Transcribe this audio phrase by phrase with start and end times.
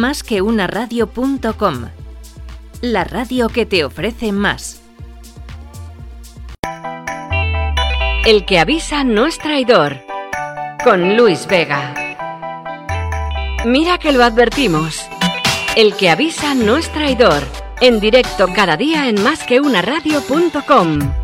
[0.00, 1.90] Más que una radio.com.
[2.80, 4.80] La radio que te ofrece más.
[8.24, 9.98] El que avisa no es traidor.
[10.82, 11.92] Con Luis Vega.
[13.66, 15.04] Mira que lo advertimos.
[15.76, 17.42] El que avisa no es traidor.
[17.82, 20.98] En directo cada día en másqueunaradio.com.
[20.98, 21.19] Lo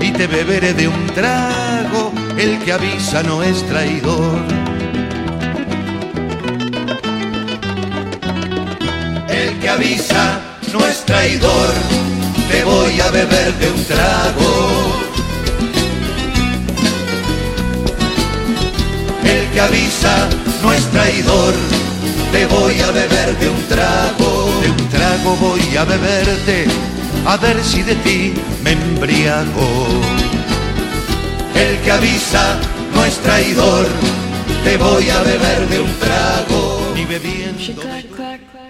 [0.00, 2.10] y te beberé de un trago.
[2.38, 4.40] El que avisa no es traidor.
[9.28, 10.40] El que avisa
[10.72, 11.68] no es traidor.
[12.50, 14.52] Te voy a beber de un trago.
[19.22, 20.28] El que avisa
[20.62, 21.52] no es traidor.
[22.32, 24.50] Te voy a beber de un trago.
[24.62, 29.68] De un trago voy a beberte a ver si de ti me embriago.
[31.54, 32.58] El que avisa
[32.94, 33.86] no es traidor,
[34.64, 37.82] te voy a beber de un trago, ni bebiendo.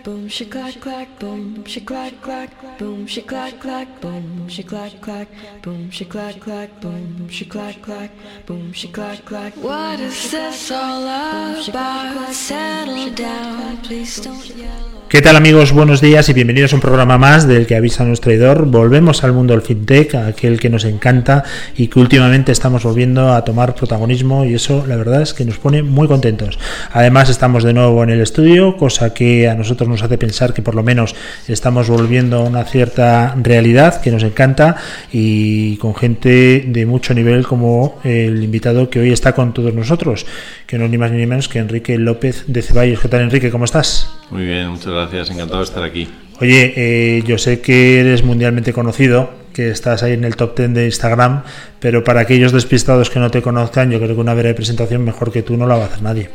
[0.09, 5.01] boom, she clack clack, boom, she clack clack, boom, she clack clack, boom, she clack
[5.01, 5.29] clack,
[5.63, 8.11] boom, she clack clack, boom, she clack clack,
[8.47, 9.55] boom, she clack clack.
[9.57, 12.33] What is this all about?
[12.33, 14.98] Settle down, please don't yell.
[15.09, 15.73] ¿Qué tal amigos?
[15.73, 18.67] Buenos días y bienvenidos a un programa más del que avisa nuestro traidor.
[18.67, 21.45] Volvemos al mundo del fintech, aquel que nos encanta
[21.79, 25.57] y que últimamente estamos volviendo a tomar protagonismo y eso la verdad es que nos
[25.57, 26.59] pone muy contentos.
[26.93, 30.61] Además estamos de nuevo en el estudio, cosa que a nosotros nos hace pensar que
[30.61, 31.15] por lo menos
[31.47, 34.77] estamos volviendo a una cierta realidad que nos encanta
[35.11, 40.27] y con gente de mucho nivel como el invitado que hoy está con todos nosotros,
[40.67, 43.01] que no es ni más ni menos que Enrique López de Ceballos.
[43.01, 43.51] ¿Qué tal Enrique?
[43.51, 44.11] ¿Cómo estás?
[44.31, 46.09] Muy bien, muchas gracias, encantado de estar aquí.
[46.41, 50.75] Oye, eh, yo sé que eres mundialmente conocido, que estás ahí en el top 10
[50.75, 51.43] de Instagram,
[51.81, 55.33] pero para aquellos despistados que no te conozcan, yo creo que una breve presentación mejor
[55.33, 56.31] que tú no la va a hacer nadie.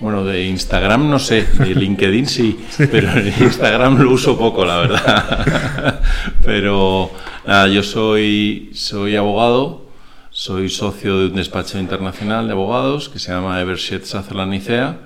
[0.00, 2.58] Bueno, de Instagram no sé, de LinkedIn sí,
[2.90, 6.00] pero en Instagram lo uso poco, la verdad.
[6.44, 7.12] Pero
[7.46, 9.86] nada, yo soy, soy abogado,
[10.30, 14.98] soy socio de un despacho internacional de abogados que se llama Evershed Sutherland Nicea,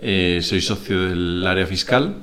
[0.00, 2.16] eh, soy socio del área fiscal,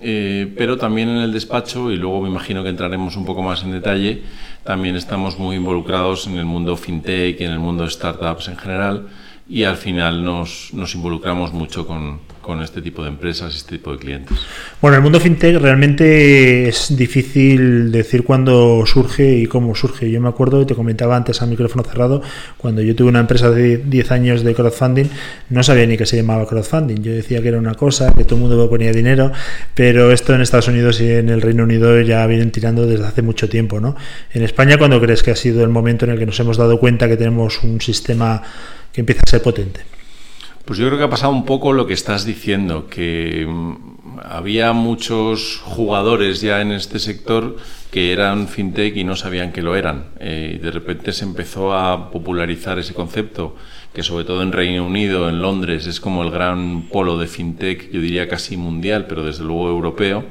[0.00, 3.62] eh, pero también en el despacho, y luego me imagino que entraremos un poco más
[3.62, 4.22] en detalle,
[4.64, 8.56] también estamos muy involucrados en el mundo fintech y en el mundo de startups en
[8.56, 9.08] general
[9.50, 13.90] y al final nos, nos involucramos mucho con, con este tipo de empresas, este tipo
[13.90, 14.38] de clientes.
[14.80, 20.08] Bueno, el mundo fintech realmente es difícil decir cuándo surge y cómo surge.
[20.08, 22.22] Yo me acuerdo, te comentaba antes al micrófono cerrado,
[22.58, 25.06] cuando yo tuve una empresa de 10 años de crowdfunding,
[25.48, 27.02] no sabía ni que se llamaba crowdfunding.
[27.02, 29.32] Yo decía que era una cosa, que todo el mundo ponía dinero,
[29.74, 33.22] pero esto en Estados Unidos y en el Reino Unido ya vienen tirando desde hace
[33.22, 33.80] mucho tiempo.
[33.80, 33.96] ¿no?
[34.32, 36.78] En España, ¿cuándo crees que ha sido el momento en el que nos hemos dado
[36.78, 38.42] cuenta que tenemos un sistema
[38.92, 39.80] que empieza a ser potente?
[40.64, 44.72] Pues yo creo que ha pasado un poco lo que estás diciendo, que mm, había
[44.72, 47.56] muchos jugadores ya en este sector
[47.90, 50.10] que eran fintech y no sabían que lo eran.
[50.20, 53.56] Eh, y de repente se empezó a popularizar ese concepto,
[53.92, 57.90] que sobre todo en Reino Unido, en Londres, es como el gran polo de fintech,
[57.90, 60.24] yo diría casi mundial, pero desde luego europeo.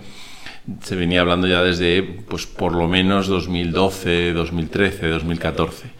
[0.83, 5.98] Se venía hablando ya desde, pues por lo menos 2012, 2013, 2014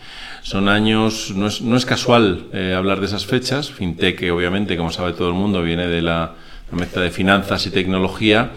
[0.49, 3.69] son años, no es, no es casual eh, hablar de esas fechas.
[3.69, 6.33] FinTech, obviamente, como sabe todo el mundo, viene de la,
[6.71, 8.49] mezcla de finanzas y tecnología,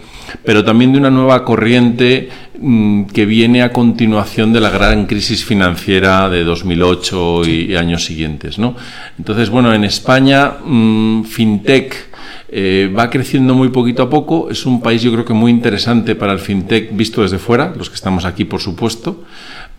[0.43, 5.45] pero también de una nueva corriente mm, que viene a continuación de la gran crisis
[5.45, 8.57] financiera de 2008 y, años siguientes.
[8.57, 8.75] ¿no?
[9.19, 12.11] Entonces, bueno, en España, mm, FinTech.
[12.55, 14.51] Eh, va creciendo muy poquito a poco.
[14.51, 17.89] Es un país yo creo que muy interesante para el fintech visto desde fuera, los
[17.89, 19.23] que estamos aquí por supuesto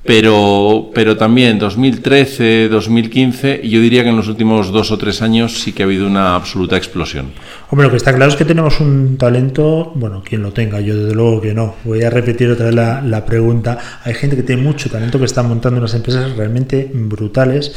[0.04, 5.22] pero, pero también 2013, 2015, y yo diría que en los últimos dos o tres
[5.22, 7.32] años sí que ha habido una absoluta explosión.
[7.70, 10.94] Hombre, lo que está claro es que tenemos un talento, bueno, quien lo tenga, yo
[10.94, 11.76] desde luego que no.
[11.84, 13.78] Voy a repetir otra vez la, la pregunta.
[14.04, 17.72] Hay gente que tiene mucho talento que está montando unas empresas realmente brutales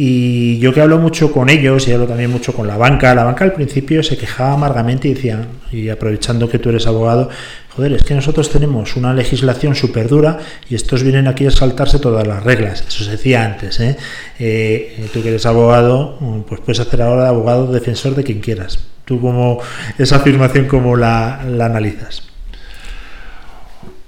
[0.00, 3.24] y yo que hablo mucho con ellos y hablo también mucho con la banca, la
[3.24, 7.28] banca al principio se quejaba amargamente y decía, y aprovechando que tú eres abogado,
[7.78, 12.00] joder, es que nosotros tenemos una legislación súper dura y estos vienen aquí a saltarse
[12.00, 12.84] todas las reglas.
[12.88, 13.78] Eso se decía antes.
[13.78, 13.96] ¿eh?
[14.40, 18.80] Eh, tú que eres abogado, pues puedes hacer ahora abogado defensor de quien quieras.
[19.04, 19.60] Tú como
[19.96, 22.24] esa afirmación, ¿cómo la, la analizas?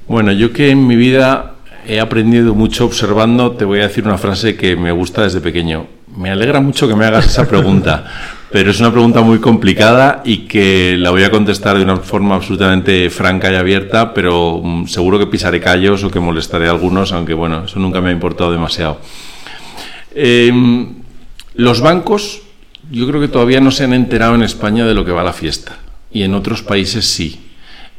[0.08, 1.52] Bueno, yo que en mi vida
[1.87, 5.87] he aprendido mucho observando, te voy a decir una frase que me gusta desde pequeño.
[6.17, 8.05] Me alegra mucho que me hagas esa pregunta,
[8.50, 12.35] pero es una pregunta muy complicada y que la voy a contestar de una forma
[12.35, 17.12] absolutamente franca y abierta, pero mm, seguro que pisaré callos o que molestaré a algunos,
[17.12, 19.00] aunque bueno, eso nunca me ha importado demasiado.
[20.14, 20.94] Em,
[21.55, 22.43] los bancos,
[22.91, 25.32] yo creo que todavía no se han enterado en España de lo que va la
[25.32, 25.79] fiesta,
[26.11, 27.46] y en otros países sí.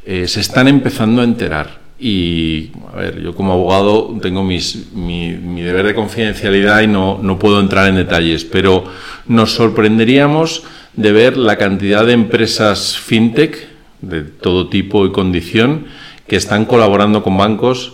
[0.04, 1.81] Eh, se están empezando a enterar.
[2.04, 5.30] Y, a ver, yo como abogado tengo mis, mi,
[5.62, 8.82] deber de confidencialidad y no, no puedo entrar en detalles, pero
[9.28, 10.64] nos sorprenderíamos
[10.94, 13.68] de ver la cantidad de empresas fintech
[14.00, 15.86] de todo tipo y condición
[16.26, 17.92] que están colaborando con bancos,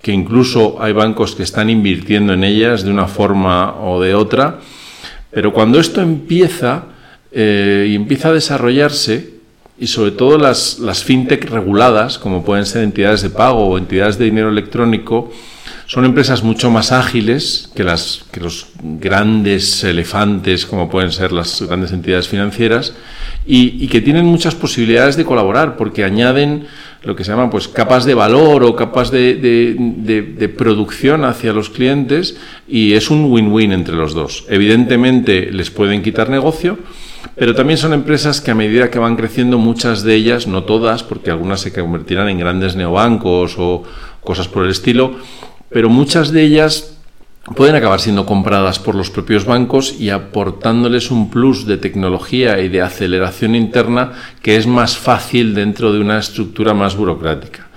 [0.00, 4.60] que incluso hay bancos que están invirtiendo en ellas de una forma o de otra.
[5.30, 6.86] Pero cuando esto empieza
[7.30, 9.39] eh, y empieza a desarrollarse,
[9.80, 14.18] y sobre todo las, las fintech reguladas, como pueden ser entidades de pago o entidades
[14.18, 15.32] de dinero electrónico,
[15.86, 21.62] son empresas mucho más ágiles que, las, que los grandes elefantes, como pueden ser las
[21.62, 22.92] grandes entidades financieras,
[23.46, 26.66] y, que tienen muchas posibilidades de colaborar, porque añaden
[27.02, 31.54] lo que se llaman pues, capas de valor o capas de, de, de producción hacia
[31.54, 32.36] los clientes,
[32.68, 34.44] y es un win-win entre los dos.
[34.48, 36.78] Evidentemente les pueden quitar negocio,
[37.36, 41.02] pero también son empresas que a medida que van creciendo, muchas de ellas, no todas,
[41.02, 43.82] porque algunas se convertirán en grandes neobancos o
[44.22, 45.16] cosas por el estilo,
[45.70, 46.96] pero muchas de ellas
[47.54, 52.68] pueden acabar siendo compradas por los propios bancos y aportándoles un plus de tecnología y
[52.68, 54.12] de aceleración interna
[54.42, 57.68] que es más fácil dentro de una estructura más burocrática.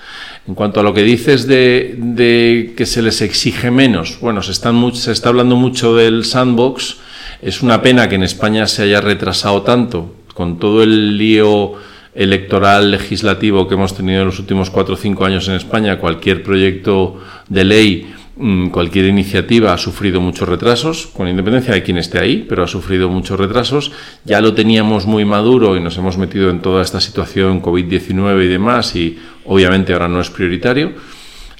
[0.46, 5.12] En cuanto a lo que dices de, que se les exige menos, bueno, se, se
[5.12, 6.98] está hablando mucho del sandbox,
[7.44, 11.74] es una pena que en España se haya retrasado tanto con todo el lío
[12.16, 16.00] electoral legislativo que hemos tenido en los últimos cuatro o cinco años en España.
[16.00, 17.20] Cualquier proyecto
[17.50, 22.46] de ley, mm, cualquier iniciativa ha sufrido muchos retrasos, con independencia de quién esté ahí,
[22.48, 23.92] pero ha sufrido muchos retrasos.
[24.26, 28.48] Ya lo teníamos muy maduro y nos hemos metido en toda esta situación COVID-19 y
[28.48, 30.94] demás y obviamente ahora no es prioritario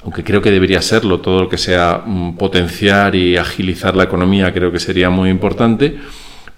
[0.04, 4.54] aunque creo que debería serlo, todo lo que sea mm, potenciar y agilizar la economía
[4.54, 5.98] creo que sería muy importante.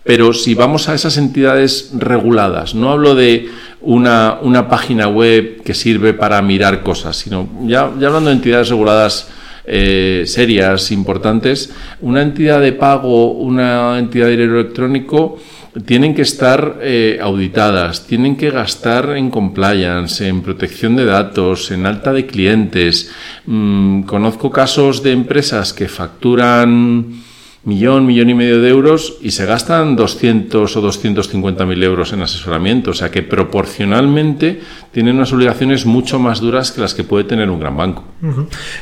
[0.04, 3.50] Pero si vamos a esas entidades reguladas, no hablo de
[3.82, 9.30] una, una página web que sirve para mirar cosas, sino ya, hablando de entidades reguladas
[9.66, 15.40] eh, serias, importantes, una entidad de pago, una entidad de dinero electrónico,
[15.84, 21.86] tienen que estar eh, auditadas, tienen que gastar en compliance, en protección de datos, en
[21.86, 23.12] alta de clientes.
[23.46, 27.25] Mm, conozco casos de empresas que facturan
[27.66, 32.22] millón, millón y medio de euros y se gastan 200 o 250 mil euros en
[32.22, 32.92] asesoramiento.
[32.92, 37.50] O sea que proporcionalmente tienen unas obligaciones mucho más duras que las que puede tener
[37.50, 38.06] un gran banco.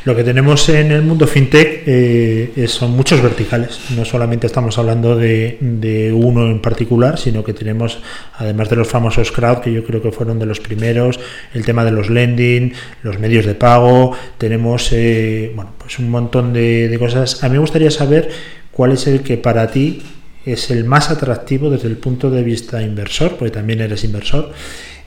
[0.05, 3.79] Lo que tenemos en el mundo fintech eh, son muchos verticales.
[3.95, 7.99] No solamente estamos hablando de, de, uno en particular, sino que tenemos,
[8.37, 11.19] además de los famosos crowd, que yo creo que fueron de los primeros,
[11.53, 16.53] el tema de los lending, los medios de pago, tenemos eh, bueno, pues un montón
[16.53, 17.43] de, de cosas.
[17.43, 18.29] A mí me gustaría saber
[18.71, 20.01] cuál es el que para ti
[20.45, 24.51] es el más atractivo desde el punto de vista inversor, porque también eres inversor,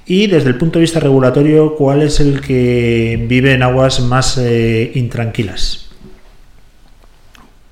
[0.06, 4.38] y desde el punto de vista regulatorio, cuál es el que vive en aguas más
[4.38, 5.88] eh, intranquilas.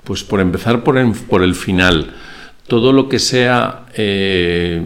[0.03, 2.13] Pues por empezar por, el final,
[2.67, 4.85] todo lo que sea eh,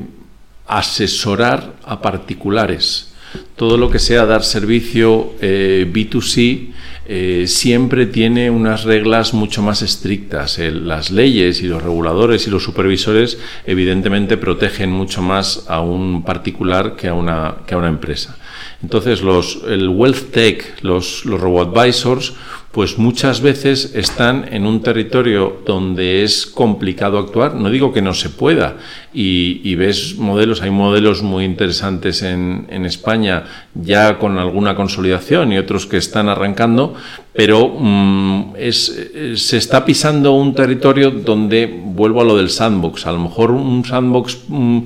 [0.67, 3.08] asesorar a particulares,
[3.57, 6.73] todo lo que sea dar servicio eh, B2C,
[7.11, 10.59] eh, siempre tiene unas reglas mucho más estrictas.
[10.59, 16.97] las leyes y los reguladores y los supervisores evidentemente protegen mucho más a un particular
[16.97, 18.37] que a una, que a una empresa.
[18.83, 22.35] Entonces, los, el Wealth Tech, los, los robo-advisors,
[22.71, 27.55] pues muchas veces están en un territorio donde es complicado actuar.
[27.55, 28.77] No digo que no se pueda.
[29.13, 33.45] Y, ves modelos, hay modelos muy interesantes en, en, España
[33.75, 36.95] ya con alguna consolidación y otros que están arrancando,
[37.33, 43.13] pero mm, es, se está pisando un territorio donde, vuelvo a lo del sandbox, a
[43.13, 44.79] lo mejor un sandbox, mm,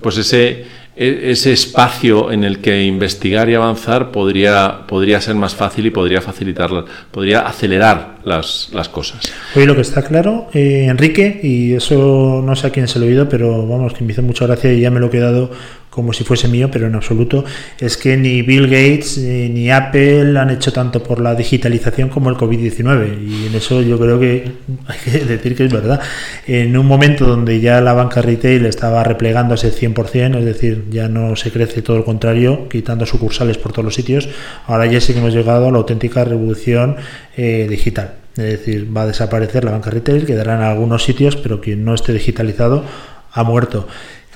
[0.00, 5.86] pues ese ese espacio en el que investigar y avanzar podría, podría ser más fácil
[5.86, 6.70] y podría facilitar,
[7.10, 9.32] podría acelerar las, las cosas.
[9.56, 13.06] Oye, lo que está claro, eh, Enrique, y eso no sé a quién se lo
[13.06, 15.50] he oído, pero vamos, que me hizo mucha gracia y ya me lo he quedado
[15.90, 17.44] como si fuese mío, pero en absoluto,
[17.78, 22.36] es que ni Bill Gates ni Apple han hecho tanto por la digitalización como el
[22.36, 23.26] COVID-19.
[23.26, 24.52] Y en eso yo creo que
[24.86, 26.00] hay que decir que es verdad.
[26.46, 31.34] En un momento donde ya la banca retail estaba replegándose 100%, es decir, ya no
[31.34, 34.28] se crece todo lo contrario, quitando sucursales por todos los sitios,
[34.66, 36.96] ahora ya sí que hemos llegado a la auténtica revolución
[37.36, 38.14] eh, digital.
[38.36, 42.12] Es decir, va a desaparecer la banca retail, quedarán algunos sitios, pero quien no esté
[42.12, 42.84] digitalizado
[43.32, 43.86] ha muerto.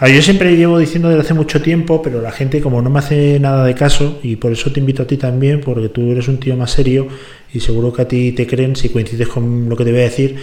[0.00, 3.38] Yo siempre llevo diciendo desde hace mucho tiempo, pero la gente como no me hace
[3.38, 6.38] nada de caso, y por eso te invito a ti también, porque tú eres un
[6.38, 7.06] tío más serio
[7.52, 10.04] y seguro que a ti te creen, si coincides con lo que te voy a
[10.04, 10.36] decir,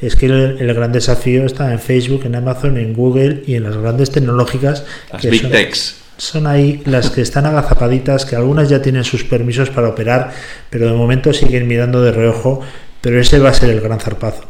[0.00, 3.76] es que el, gran desafío está en Facebook, en Amazon, en Google y en las
[3.76, 4.84] grandes tecnológicas.
[5.10, 9.70] Las Big Techs son ahí las que están agazapaditas, que algunas ya tienen sus permisos
[9.70, 10.32] para operar,
[10.68, 12.60] pero de momento siguen mirando de reojo,
[13.00, 14.42] pero ese va a ser el gran zarpazo.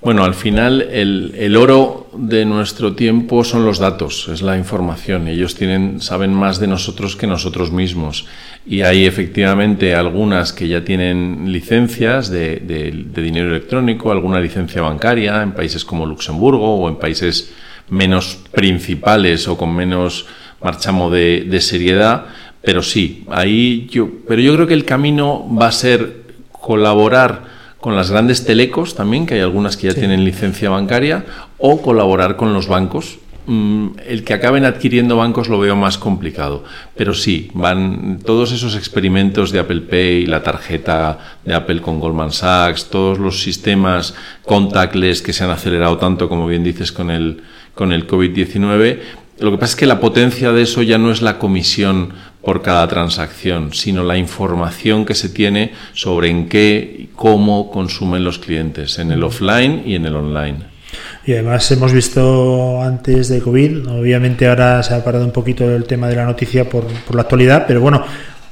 [0.00, 5.26] Bueno, al final el, el, oro de nuestro tiempo son los datos, es la información.
[5.26, 8.26] Ellos tienen, saben más de nosotros que nosotros mismos.
[8.64, 15.42] Y hay efectivamente algunas que ya tienen licencias de, de dinero electrónico, alguna licencia bancaria
[15.42, 17.52] en países como Luxemburgo o en países
[17.90, 20.26] menos principales o con menos
[20.62, 22.26] marchamo de, de seriedad,
[22.62, 27.96] pero sí, ahí yo, pero yo creo que el camino va a ser colaborar con
[27.96, 31.24] las grandes telecos también, que hay algunas que ya tienen licencia bancaria,
[31.58, 33.18] o colaborar con los bancos.
[33.46, 38.76] Mm, el que acaben adquiriendo bancos lo veo más complicado, pero sí, van todos esos
[38.76, 45.22] experimentos de Apple Pay, la tarjeta de Apple con Goldman Sachs, todos los sistemas contactless
[45.22, 47.42] que se han acelerado tanto, como bien dices, con el,
[47.74, 48.98] con el COVID-19.
[49.40, 52.62] Lo que pasa es que la potencia de eso ya no es la comisión por
[52.62, 58.38] cada transacción, sino la información que se tiene sobre en qué y cómo consumen los
[58.38, 60.58] clientes, en el offline y en el online.
[61.26, 65.84] Y además hemos visto antes de COVID, obviamente ahora se ha parado un poquito el
[65.84, 68.02] tema de la noticia por, la actualidad, pero bueno,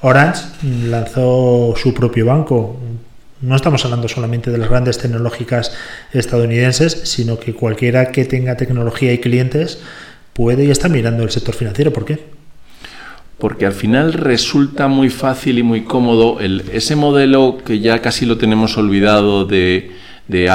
[0.03, 0.43] Orange
[0.89, 2.79] lanzó su propio banco,
[3.41, 5.73] no estamos hablando solamente de las grandes tecnológicas
[6.13, 9.79] estadounidenses, sino que cualquiera que tenga tecnología y clientes
[10.37, 11.93] puede y está mirando el sector financiero.
[11.93, 12.19] ¿Por qué?
[13.39, 18.27] Porque al final resulta muy fácil y muy cómodo el, ese modelo que ya casi
[18.27, 19.93] lo tenemos olvidado de,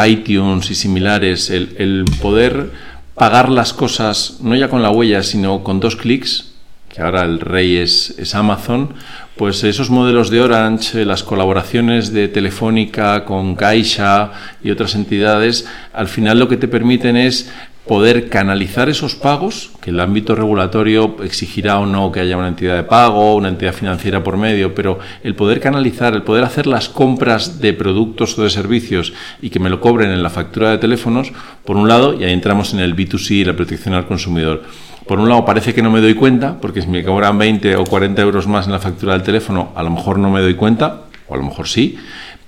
[0.08, 2.72] iTunes y similares, el, el poder
[3.16, 6.52] pagar las cosas no ya con la huella, sino con dos clics
[6.94, 8.94] que ahora el rey es, es, Amazon,
[9.38, 16.10] pues esos modelos de Orange, las colaboraciones de Telefónica con Caixa y otras entidades, al
[16.10, 17.50] final lo que te permiten es
[17.92, 22.78] poder canalizar esos pagos, que el ámbito regulatorio exigirá o no que haya una entidad
[22.78, 26.88] de pago, una entidad financiera por medio, pero el poder canalizar, el poder hacer las
[26.88, 30.78] compras de productos o de servicios y que me lo cobren en la factura de
[30.78, 31.34] teléfonos,
[31.66, 34.64] por un lado, y ahí entramos en el B2C y la protección al consumidor.
[35.06, 37.84] Por un lado parece que no me doy cuenta, porque si me cobran 20 o
[37.84, 41.02] 40 euros más en la factura del teléfono, a lo mejor no me doy cuenta,
[41.28, 41.98] o a lo mejor sí,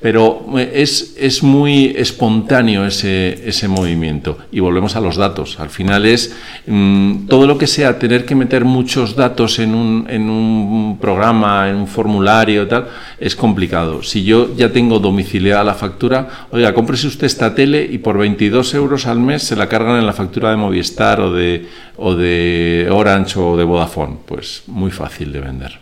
[0.03, 4.37] pero eh, es, es muy espontáneo ese, ese, movimiento.
[4.51, 5.61] Y volvemos a los datos.
[5.61, 6.35] Al final es
[6.67, 11.69] mm, todo lo que sea tener que meter muchos datos en un, en un programa,
[11.69, 14.03] en un formulario, tal, es complicado.
[14.03, 18.73] Si yo ya tengo domiciliada la factura, oiga, cómprese usted esta tele y por 22
[18.73, 22.89] euros al mes se la cargan en la factura de Movistar o de, o de
[22.91, 24.17] Orange o de Vodafone.
[24.25, 25.79] Pues muy fácil de vender.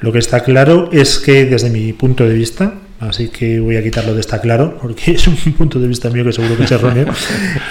[0.00, 3.82] Lo que está claro es que desde mi punto de vista, así que voy a
[3.82, 6.70] quitarlo de está claro, porque es un punto de vista mío que seguro que es
[6.72, 7.06] erróneo.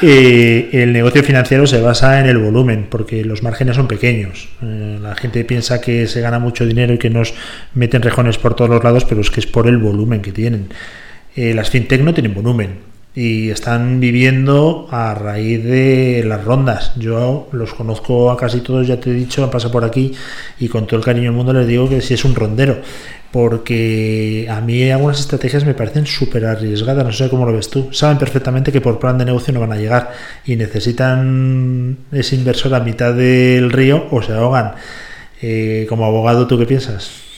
[0.02, 4.50] Eh, el negocio financiero se basa en el volumen, porque los márgenes son pequeños.
[4.62, 7.34] Eh, la gente piensa que se gana mucho dinero y que nos
[7.74, 10.70] meten rejones por todos los lados, pero es que es por el volumen que tienen.
[11.36, 16.94] Eh, las fintech no tienen volumen y están viviendo a raíz de las rondas.
[16.96, 20.14] Yo los conozco a casi todos, ya te he dicho, han pasado por aquí
[20.60, 22.78] y con todo el cariño del mundo les digo que si es un rondero
[23.32, 27.90] porque a mí algunas estrategias me parecen súper arriesgadas, no sé cómo lo ves tú.
[27.92, 30.12] Saben perfectamente que por plan de negocio no van a llegar
[30.46, 34.74] y necesitan ese inversor a mitad del río o se ahogan.
[35.42, 37.29] Eh, como abogado, ¿tú qué piensas?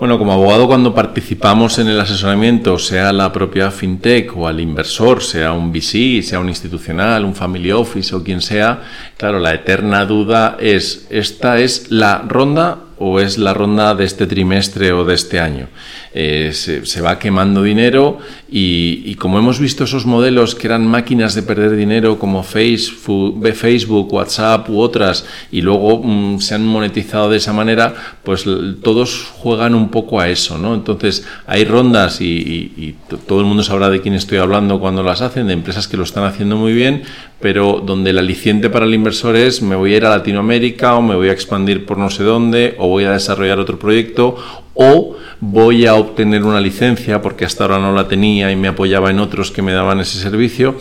[0.00, 5.22] Bueno, como abogado cuando participamos en el asesoramiento, sea la propia fintech o al inversor,
[5.22, 8.80] sea un VC, sea un institucional, un family office o quien sea,
[9.18, 14.26] claro, la eterna duda es, ¿esta es la ronda o es la ronda de este
[14.26, 15.68] trimestre o de este año.
[16.12, 18.18] Eh, se, va quemando dinero
[18.50, 24.68] y, como hemos visto esos modelos que eran máquinas de perder dinero como Facebook, WhatsApp
[24.68, 28.44] u otras y luego mm, se han monetizado de esa manera, pues
[28.82, 30.74] todos juegan un poco a eso, ¿no?
[30.74, 35.46] Entonces hay rondas y todo el mundo sabrá de quién estoy hablando cuando las hacen,
[35.46, 37.04] de empresas que lo están haciendo muy bien,
[37.40, 41.02] pero donde el aliciente para el inversor es me voy a ir a Latinoamérica o
[41.02, 44.36] me voy a expandir por no sé dónde o voy a desarrollar otro proyecto
[44.74, 49.10] o voy a obtener una licencia porque hasta ahora no la tenía y me apoyaba
[49.10, 50.76] en otros que me daban ese servicio.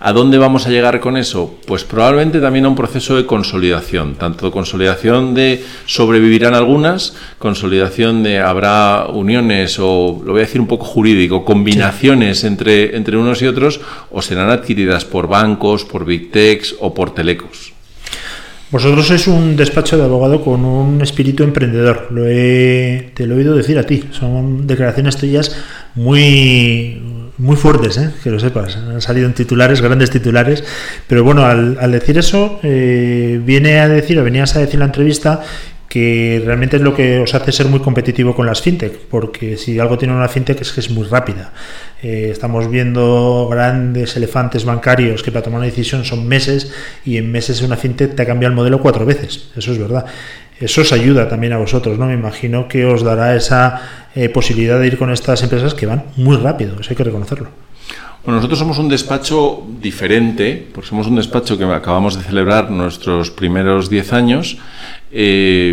[0.00, 1.54] ¿A dónde vamos a llegar con eso?
[1.66, 8.40] Pues probablemente también a un proceso de consolidación, tanto consolidación de sobrevivirán algunas, consolidación de
[8.40, 13.46] habrá uniones o lo voy a decir un poco jurídico, combinaciones entre, entre unos y
[13.46, 13.80] otros
[14.10, 17.73] o serán adquiridas por bancos, por big techs o por telecos.
[18.74, 22.08] Vosotros sois un despacho de abogado con un espíritu emprendedor.
[22.10, 24.02] Lo he, te lo he oído decir a ti.
[24.10, 25.54] Son declaraciones tuyas
[25.94, 27.00] muy,
[27.38, 28.10] muy fuertes, ¿eh?
[28.24, 28.76] que lo sepas.
[28.76, 30.64] Han salido en titulares, grandes titulares.
[31.06, 34.86] Pero bueno, al, decir eso, eh, viene a decir, o venías a decir en la
[34.86, 35.42] entrevista,
[35.94, 39.78] que realmente es lo que os hace ser muy competitivo con las fintech, porque si
[39.78, 41.52] algo tiene una fintech es que es muy rápida.
[42.02, 46.72] Eh, estamos viendo grandes elefantes bancarios que para tomar una decisión son meses
[47.04, 50.04] y en meses una fintech te ha cambiado el modelo cuatro veces, eso es verdad.
[50.58, 52.06] Eso os ayuda también a vosotros, ¿no?
[52.06, 56.06] Me imagino que os dará esa eh, posibilidad de ir con estas empresas que van
[56.16, 57.50] muy rápido, eso hay que reconocerlo.
[58.24, 63.30] Bueno, nosotros somos un despacho diferente, porque somos un despacho que acabamos de celebrar nuestros
[63.30, 64.56] primeros 10 años
[65.16, 65.72] eh,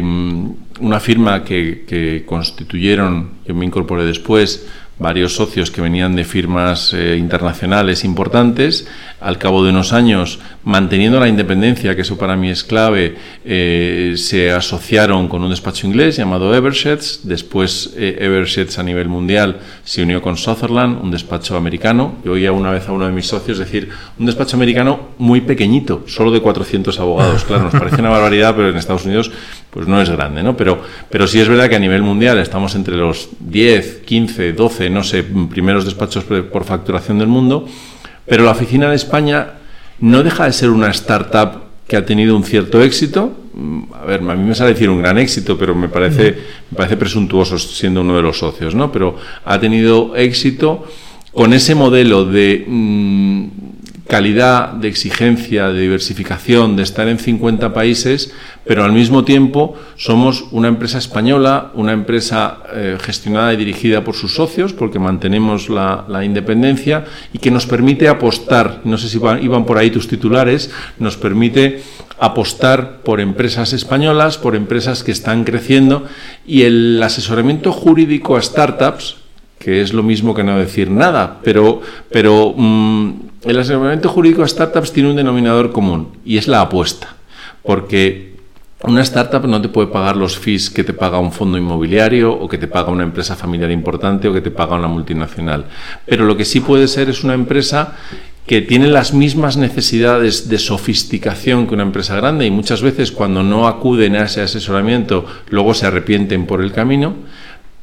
[0.80, 4.68] una firma que, que, constituyeron, yo me incorporé después,
[5.02, 8.88] varios socios que venían de firmas eh, internacionales importantes.
[9.20, 14.14] Al cabo de unos años, manteniendo la independencia, que eso para mí es clave, eh,
[14.16, 17.22] se asociaron con un despacho inglés llamado Eversheds.
[17.24, 22.16] Después eh, Eversheds a nivel mundial se unió con Sutherland, un despacho americano.
[22.24, 23.90] Yo oía una vez a uno de mis socios decir,
[24.20, 27.46] un despacho americano muy pequeñito, solo de 400 abogados.
[27.52, 29.30] Claro, nos parece una barbaridad, pero en Estados Unidos
[29.72, 30.56] pues no es grande, ¿no?
[30.56, 34.90] Pero, pero sí es verdad que a nivel mundial estamos entre los 10, 15, 12,
[34.90, 37.66] no sé, primeros despachos por facturación del mundo,
[38.26, 39.54] pero la oficina de España
[40.02, 43.34] no deja de ser una startup que ha tenido un cierto éxito.
[43.54, 46.38] Mm, a ver, a mí me sale decir un gran éxito, pero me parece,
[46.72, 48.92] me parece presuntuoso siendo uno de los socios, ¿no?
[48.92, 50.86] Pero ha tenido éxito
[51.34, 53.48] con ese modelo de mm,
[54.12, 58.34] calidad, de exigencia, de diversificación, de estar en 50 países,
[58.66, 64.16] pero al mismo tiempo somos una empresa española, una empresa eh, gestionada y dirigida por
[64.16, 69.66] sus socios, porque mantenemos la, independencia y que nos permite apostar, no sé si iban
[69.66, 71.82] por ahí tus titulares, nos permite
[72.20, 76.06] apostar por empresas españolas, por empresas que están creciendo
[76.46, 79.16] y el asesoramiento jurídico a startups,
[79.58, 84.48] que es lo mismo que no decir nada, pero, pero mm, el asesoramiento jurídico a
[84.48, 87.16] startups tiene un denominador común y es la apuesta.
[87.64, 88.32] Porque
[88.84, 92.48] una startup no te puede pagar los fees que te paga un fondo inmobiliario o
[92.48, 95.66] que te paga una empresa familiar importante o que te paga una multinacional.
[96.06, 97.96] Pero lo que sí puede ser es una empresa
[98.46, 103.44] que tiene las mismas necesidades de sofisticación que una empresa grande y muchas veces cuando
[103.44, 107.14] no acuden a ese asesoramiento luego se arrepienten por el camino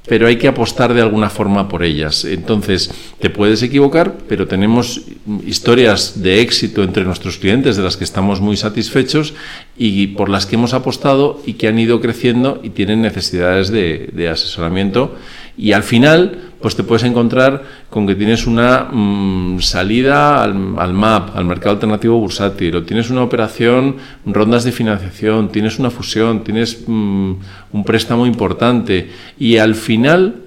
[0.09, 2.25] pero hay que apostar de alguna forma por ellas.
[2.25, 2.91] Entonces,
[3.21, 5.03] te puedes equivocar, pero tenemos
[5.47, 9.35] historias de éxito entre nuestros clientes de las que estamos muy satisfechos
[9.79, 14.29] y por las que hemos apostado y que han ido creciendo y tienen necesidades de,
[14.29, 15.15] asesoramiento.
[15.57, 20.55] Y al final, pues te puedes encontrar con que tienes una mm, salida al,
[20.93, 26.43] MAP, al mercado alternativo bursátil, o tienes una operación, rondas de financiación, tienes una fusión,
[26.43, 27.33] tienes mm,
[27.73, 30.43] un préstamo importante y al final,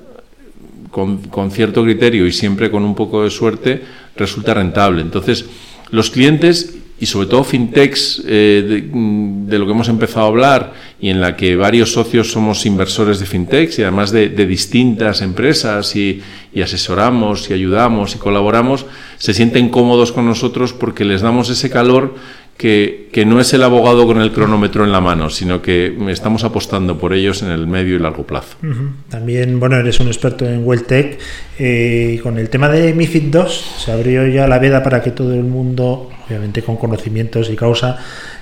[0.91, 3.81] con, con cierto criterio y siempre con un poco de suerte,
[4.17, 5.01] resulta rentable.
[5.01, 5.45] Entonces,
[5.89, 11.09] los clientes y sobre todo fintechs eh, de, lo que hemos empezado a hablar y
[11.09, 16.21] en la que varios socios somos inversores de fintechs y además de, distintas empresas y,
[16.61, 18.85] asesoramos y ayudamos y colaboramos,
[19.17, 22.13] se sienten cómodos con nosotros porque les damos ese calor
[22.61, 26.99] que, no es el abogado con el cronómetro en la mano, sino que estamos apostando
[26.99, 28.55] por ellos en el medio y largo plazo.
[29.09, 31.17] También, bueno, eres un experto en WellTech.
[31.57, 35.33] Eh, con el tema de MIFID 2, se abrió ya la veda para que todo
[35.33, 37.97] el mundo, obviamente con conocimientos y causa,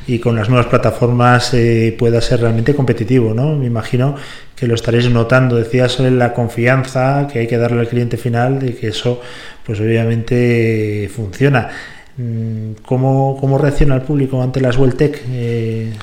[0.05, 3.55] y con las nuevas plataformas eh, pueda ser realmente competitivo, ¿no?
[3.55, 4.15] Me imagino
[4.53, 5.55] que lo estaréis notando.
[5.55, 9.21] Decías sobre la confianza que hay que darle al cliente final de que eso,
[9.65, 11.69] pues obviamente funciona.
[12.19, 15.23] Mm, ¿Cómo, ¿Cómo, reacciona el público ante las Welltech?
[15.29, 15.93] Eh,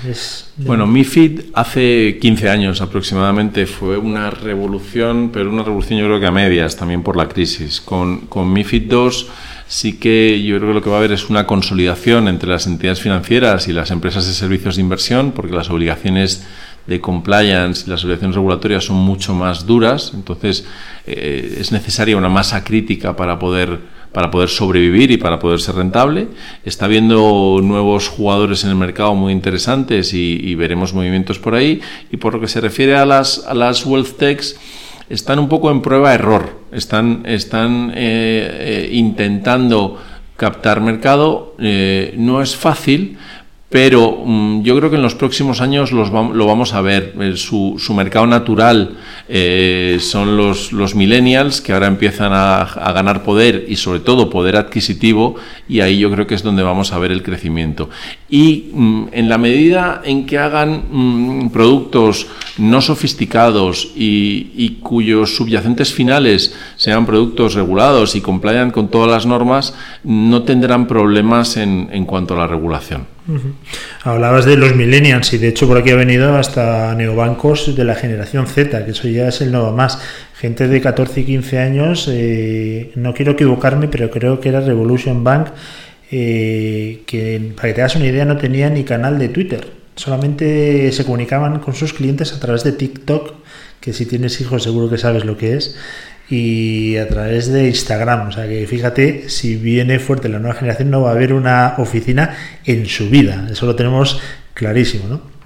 [0.57, 6.27] Bueno, MIFID hace 15 años aproximadamente fue una revolución, pero una revolución yo creo que
[6.27, 7.83] a medias también por la crisis.
[7.83, 9.29] Con, con MIFID 2
[9.67, 12.67] sí que yo creo que lo que va a haber es una consolidación entre las
[12.67, 16.47] entidades financieras y las empresas de servicios de inversión, porque las obligaciones
[16.87, 20.65] de compliance y las obligaciones regulatorias son mucho más duras, entonces
[21.07, 25.75] eh, es necesaria una masa crítica para poder para poder sobrevivir y para poder ser
[25.75, 26.29] rentable.
[26.65, 31.83] Está habiendo nuevos jugadores en el mercado muy interesantes y, veremos movimientos por ahí.
[32.11, 34.59] Y por lo que se refiere a las, a las wealth techs,
[35.11, 40.03] están un poco en prueba-error, están, están eh, intentando
[40.39, 43.19] captar mercado, no es fácil,
[43.69, 47.15] pero mm, yo creo que en los próximos años los lo vamos a ver.
[47.37, 48.97] Su, su mercado natural
[49.29, 54.57] eh, son los, los, millennials que ahora empiezan a, ganar poder y sobre todo poder
[54.57, 55.35] adquisitivo
[55.69, 57.91] y ahí yo creo que es donde vamos a ver el crecimiento.
[58.29, 62.27] Y mm, en la medida en que hagan mm, productos
[62.59, 69.27] no sofisticados y, y, cuyos subyacentes finales sean productos regulados y complian con todas las
[69.27, 73.17] normas, no tendrán problemas en, en cuanto a la regulación.
[74.05, 77.97] Hablabas de los millennials y de hecho por aquí ha venido hasta neobancos de la
[77.97, 79.99] generación Z, que eso ya es el nuevo más.
[80.35, 85.25] Gente de 14 y 15 años, eh, no quiero equivocarme, pero creo que era Revolution
[85.25, 85.49] Bank,
[86.11, 89.67] eh, que para que te hagas una idea no tenía ni canal de Twitter,
[89.97, 93.35] solamente se comunicaban con sus clientes a través de TikTok,
[93.81, 95.77] que si tienes hijos seguro que sabes lo que es
[96.29, 98.29] y a través de Instagram.
[98.29, 101.75] O sea que fíjate, si viene fuerte la nueva generación, no va a haber una
[101.79, 103.47] oficina en su vida.
[103.51, 104.21] Eso lo tenemos
[104.55, 105.37] clarísimo, ¿no?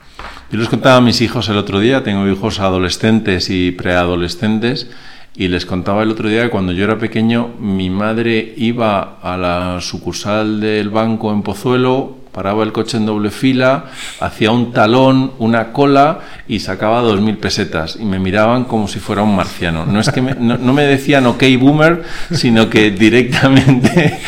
[0.50, 4.88] Yo les contaba a mis hijos el otro día, tengo hijos adolescentes y preadolescentes,
[5.36, 9.36] y les contaba el otro día que cuando yo era pequeño, mi madre iba a
[9.36, 13.86] la sucursal del banco en Pozuelo paraba el coche en doble fila,
[14.20, 19.00] hacía un talón, una cola y sacaba dos mil pesetas y me miraban como si
[19.00, 19.84] fuera un marciano.
[19.86, 24.20] No es que me, no, me decían ok boomer, sino que directamente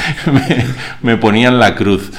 [1.03, 2.11] me, ponían la cruz.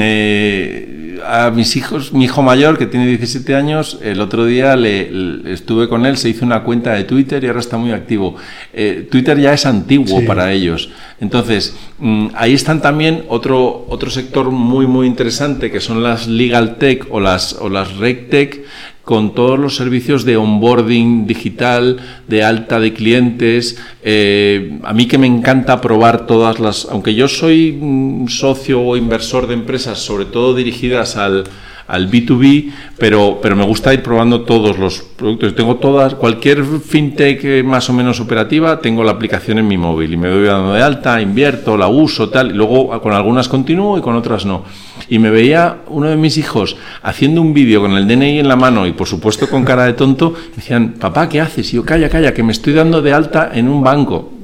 [0.00, 5.52] Eh, a mis hijos, mi hijo mayor que tiene 17 años, el otro día le,
[5.52, 8.36] estuve con él, se hizo una cuenta de Twitter y ahora está muy activo.
[8.72, 10.90] Eh, Twitter ya es antiguo para ellos.
[11.20, 16.76] Entonces, mm, ahí están también otro, otro sector muy, muy interesante que son las legal
[16.76, 18.64] tech o las, o las reg tech
[19.06, 23.78] con todos los servicios de onboarding digital, de alta de clientes.
[24.02, 28.96] Eh, a mí que me encanta probar todas las, aunque yo soy mm, socio o
[28.96, 31.44] inversor de empresas, sobre todo dirigidas al,
[31.88, 35.54] al B2B, pero, pero me gusta ir probando todos los productos.
[35.54, 40.16] Tengo todas, cualquier fintech más o menos operativa, tengo la aplicación en mi móvil y
[40.16, 44.00] me voy dando de alta, invierto, la uso, tal, y luego con algunas continúo y
[44.00, 44.64] con otras no.
[45.08, 48.56] Y me veía uno de mis hijos haciendo un vídeo con el DNI en la
[48.56, 51.72] mano y por supuesto con cara de tonto, decían, papá, ¿qué haces?
[51.72, 54.35] Y yo, calla, calla, que me estoy dando de alta en un banco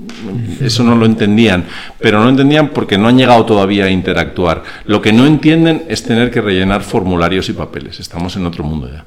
[0.60, 1.64] eso no lo entendían,
[1.98, 4.62] pero no entendían porque no han llegado todavía a interactuar.
[4.86, 8.00] Lo que no entienden es tener que rellenar formularios y papeles.
[8.00, 9.04] Estamos en otro mundo ya.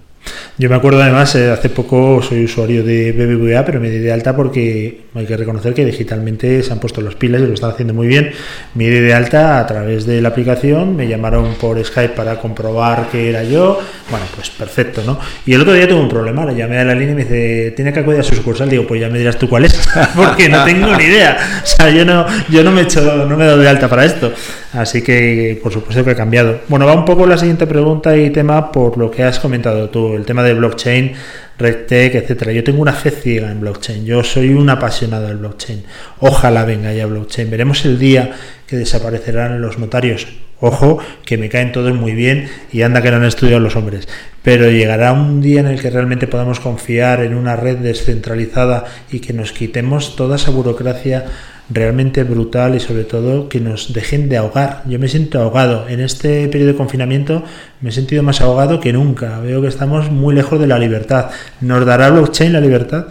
[0.58, 4.12] Yo me acuerdo además, eh, hace poco soy usuario de BBVA, pero me di de
[4.12, 7.72] alta porque hay que reconocer que digitalmente se han puesto los pilas y lo están
[7.72, 8.32] haciendo muy bien.
[8.74, 13.30] Me de alta a través de la aplicación, me llamaron por Skype para comprobar que
[13.30, 13.80] era yo.
[14.10, 15.18] Bueno, pues perfecto, ¿no?
[15.46, 17.74] Y el otro día tuve un problema, le llamé a la línea y me dice,
[17.76, 18.70] tiene que acudir a su sucursal.
[18.70, 19.80] Digo, pues ya me dirás tú cuál es,
[20.16, 21.62] porque no tengo ni idea.
[21.64, 23.88] O sea, yo no, yo no me he hecho, no me he dado de alta
[23.88, 24.34] para esto.
[24.74, 26.60] Así que, por supuesto que ha cambiado.
[26.68, 30.16] Bueno, va un poco la siguiente pregunta y tema por lo que has comentado tú,
[30.16, 31.14] el tema de blockchain,
[31.58, 32.52] RegTech, etcétera.
[32.52, 34.06] Yo tengo una fe ciega en blockchain.
[34.06, 35.84] Yo soy un apasionado del blockchain.
[36.20, 37.50] Ojalá venga ya blockchain.
[37.50, 38.36] Veremos el día
[38.68, 40.28] que desaparecerán los notarios.
[40.62, 44.08] Ojo, que me caen todos muy bien y anda que no han estudiado los hombres.
[44.42, 49.20] Pero llegará un día en el que realmente podamos confiar en una red descentralizada y
[49.20, 51.26] que nos quitemos toda esa burocracia
[51.70, 54.84] realmente brutal y sobre todo que nos dejen de ahogar.
[54.88, 55.88] Yo me siento ahogado.
[55.88, 57.44] En este periodo de confinamiento
[57.82, 59.40] me he sentido más ahogado que nunca.
[59.40, 61.32] Veo que estamos muy lejos de la libertad.
[61.62, 63.08] ¿Nos dará blockchain la libertad?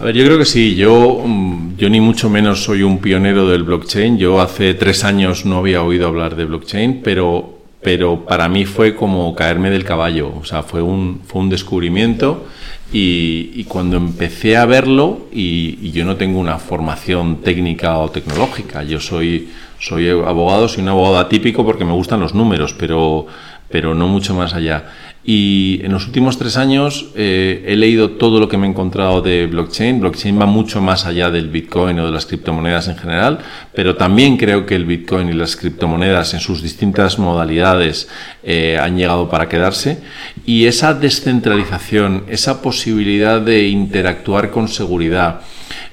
[0.00, 0.74] A ver, yo creo que sí.
[0.74, 4.18] Yo, mm, yo ni mucho menos soy un pionero del blockchain.
[4.18, 8.96] Yo hace tres años no había oído hablar de blockchain, pero, pero para mí fue
[8.96, 10.32] como caerme del caballo.
[10.40, 12.46] O sea, fue un, fue un descubrimiento
[12.92, 18.98] y, cuando empecé a verlo, y, yo no tengo una formación técnica o tecnológica, yo
[18.98, 19.48] soy,
[19.78, 23.26] soy abogado, soy un abogado atípico porque me gustan los números, pero,
[23.68, 24.84] pero no mucho más allá.
[25.32, 29.22] Y en los últimos tres años eh, he leído todo lo que me he encontrado
[29.22, 30.00] de blockchain.
[30.00, 33.38] Blockchain va mucho más allá del Bitcoin o de las criptomonedas en general,
[33.72, 38.08] pero también creo que el Bitcoin y las criptomonedas en sus distintas modalidades
[38.42, 39.98] eh, han llegado para quedarse.
[40.46, 45.42] Y esa descentralización, esa posibilidad de interactuar con seguridad,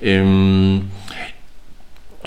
[0.01, 0.81] em,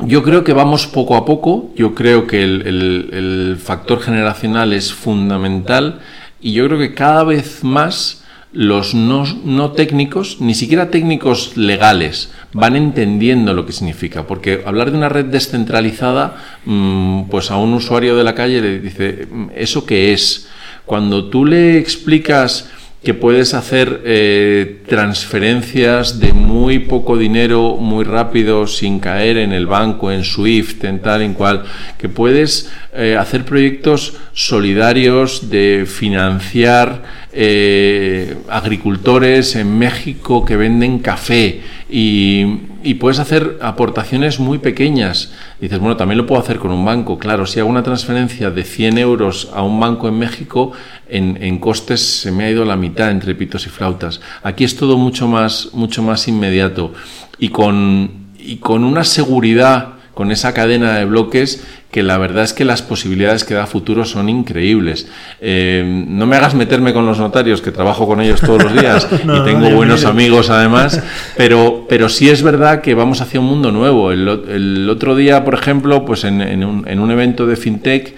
[0.06, 5.98] yo creo que vamos poco a poco, yo creo que el factor generacional es fundamental
[6.40, 8.20] y yo creo que cada vez más
[8.52, 14.26] los no, técnicos, ni siquiera técnicos legales, van entendiendo lo que significa.
[14.26, 18.80] Porque hablar de una red descentralizada, mm, pues a un usuario de la calle le
[18.80, 20.48] dice, ¿eso qué es?
[20.84, 22.68] Cuando tú le explicas
[23.02, 29.66] que puedes hacer eh, transferencias de muy poco dinero muy rápido sin caer en el
[29.66, 31.64] banco, en SWIFT, en tal, en cual,
[31.96, 41.62] que puedes eh, hacer proyectos solidarios de financiar eh, agricultores en México que venden café
[41.88, 42.44] y,
[42.82, 45.32] y, puedes hacer aportaciones muy pequeñas.
[45.60, 47.18] Dices, bueno, también lo puedo hacer con un banco.
[47.18, 50.72] Claro, si hago una transferencia de 100 euros a un banco en México,
[51.08, 54.20] en, en costes se me ha ido la mitad entre pitos y flautas.
[54.42, 56.92] Aquí es todo mucho más, mucho más inmediato
[57.38, 62.52] y con, y con una seguridad, con esa cadena de bloques que la verdad es
[62.52, 65.08] que las posibilidades que da futuro son increíbles.
[65.40, 69.08] Eh, no me hagas meterme con los notarios, que trabajo con ellos todos los días
[69.24, 71.02] y tengo buenos amigos además,
[71.38, 74.12] pero, pero sí es verdad que vamos hacia un mundo nuevo.
[74.12, 78.14] El, otro día, por ejemplo, pues en, un, en un evento de FinTech,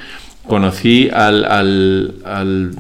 [0.49, 2.73] conocí al, al,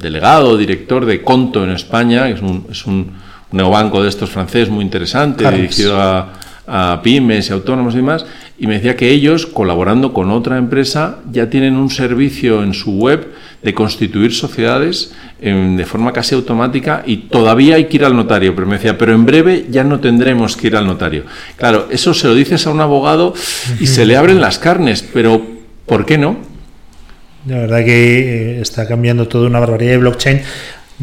[0.00, 3.10] delegado, director de Conto en España, que es un, es un
[3.50, 6.28] neobanco de estos francés muy interesante, dirigido a,
[6.68, 8.26] a, pymes y autónomos y demás,
[8.58, 12.92] y me decía que ellos, colaborando con otra empresa, ya tienen un servicio en su
[12.92, 13.28] web
[13.62, 18.66] de constituir sociedades de forma casi automática y todavía hay que ir al notario, pero
[18.66, 21.24] me decía, pero en breve ya no tendremos que ir al notario.
[21.56, 23.34] Claro, eso se lo dices a un abogado
[23.80, 25.44] y se le abren las carnes, pero
[25.86, 26.36] ¿por qué no?
[27.46, 30.40] La verdad que eh, está cambiando toda una barbaridad de blockchain.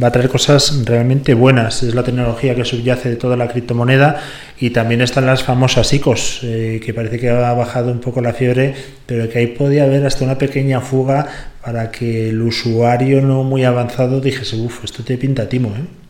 [0.02, 1.82] Va a traer cosas realmente buenas.
[1.82, 4.22] Es la tecnología que subyace de toda la criptomoneda
[4.60, 8.34] y también están las famosas ICOs, eh, que parece que ha bajado un poco la
[8.34, 11.28] fiebre, pero que ahí podía haber hasta una pequeña fuga
[11.64, 16.05] para que el usuario no muy avanzado dijese, uff, esto te pinta timo, ¿eh?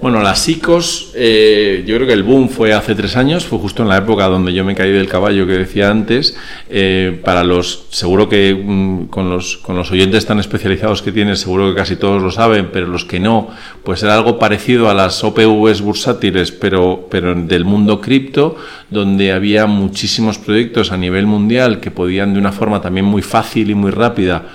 [0.00, 3.82] Bueno, las ICOs, eh, yo creo que el boom fue hace tres años, fue justo
[3.82, 6.38] en la época donde yo me caí del caballo que decía antes.
[6.70, 11.40] Eh, para los, seguro que mm, con, los, con los oyentes tan especializados que tienes,
[11.40, 13.50] seguro que casi todos lo saben, pero los que no,
[13.84, 18.56] pues era algo parecido a las OPVs bursátiles, pero, pero del mundo cripto,
[18.88, 23.68] donde había muchísimos proyectos a nivel mundial que podían de una forma también muy fácil
[23.68, 24.46] y muy rápida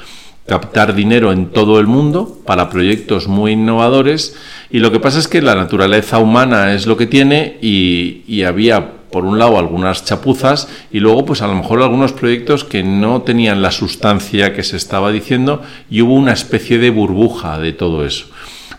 [0.46, 4.36] captar dinero en todo el mundo para proyectos muy innovadores
[4.70, 8.92] y lo que pasa es que la naturaleza humana es lo que tiene y, había
[9.12, 13.24] por un lado algunas chapuzas y luego pues a lo mejor algunos proyectos que no
[13.24, 18.06] tenían la sustancia que se estaba diciendo y hubo una especie de burbuja de todo
[18.06, 18.28] eso.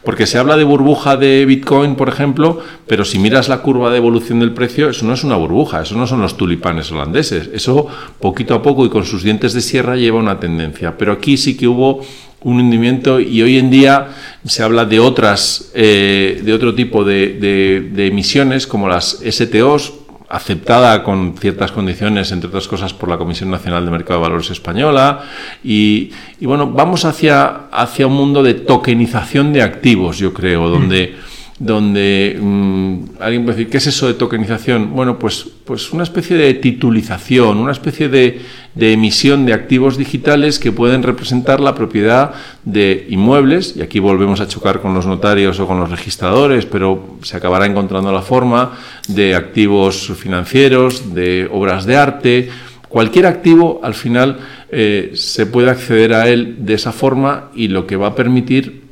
[0.07, 3.97] Porque se habla de burbuja de Bitcoin, por ejemplo, pero si miras la curva de
[3.97, 7.51] evolución del precio, eso no es una burbuja, eso no son los tulipanes holandeses.
[7.53, 7.89] Eso
[8.21, 10.97] poquito a poco y con sus dientes de sierra lleva una tendencia.
[10.97, 12.03] Pero aquí sí que hubo
[12.45, 14.07] un hundimiento y hoy en día
[14.45, 19.93] se habla de otras, eh, de otro tipo de, de emisiones como las STOs,
[20.29, 24.51] aceptada con ciertas condiciones, entre otras cosas, por la Comisión Nacional de Mercado de Valores
[24.51, 25.23] Española.
[25.63, 26.11] Y,
[26.41, 31.15] bueno, vamos hacia, hacia un mundo de tokenización de activos, yo creo, donde
[31.59, 34.93] donde mm, alguien puede decir, ¿qué es eso de tokenización?
[34.93, 38.41] Bueno, pues, pues una especie de titulización, una especie de,
[38.75, 44.41] de, emisión de activos digitales que pueden representar la propiedad de inmuebles, y aquí volvemos
[44.41, 48.73] a chocar con los notarios o con los registradores, pero se acabará encontrando la forma
[49.09, 52.51] de activos financieros, de obras de arte,
[52.89, 54.39] cualquier activo al final
[54.71, 58.86] eh, se puede acceder a él de esa forma y lo que va a permitir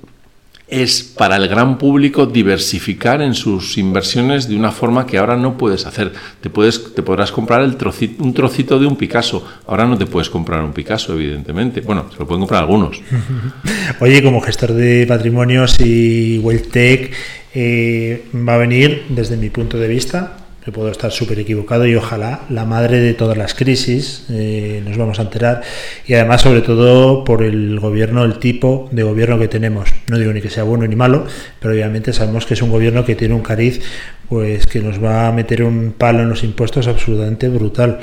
[0.69, 5.59] es para el gran público diversificar en sus inversiones de una forma que ahora no
[5.59, 6.13] puedes hacer.
[6.41, 9.47] Te, puedes, te podrás comprar el trocito, un trocito de un Picasso.
[9.67, 11.81] Ahora no te puedes comprar un Picasso, evidentemente.
[11.81, 13.01] Bueno, se lo pueden comprar algunos.
[14.01, 17.13] Oye, como gestor de patrimonios y WealthTech,
[17.55, 21.95] eh, va a venir, desde mi punto de vista, que puedo estar súper equivocado y
[21.95, 25.63] ojalá la madre de todas las crisis, eh, nos vamos a enterar,
[26.07, 29.91] y además sobre todo por el gobierno, el tipo de gobierno que tenemos.
[30.09, 31.27] No digo ni que sea bueno ni malo,
[31.61, 33.83] pero obviamente sabemos que es un gobierno que tiene un cariz
[34.29, 38.01] pues que nos va a meter un palo en los impuestos absolutamente brutal.